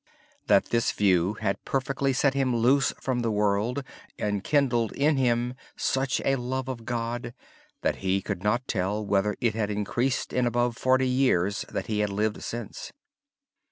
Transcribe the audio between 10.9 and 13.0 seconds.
years that he had lived since.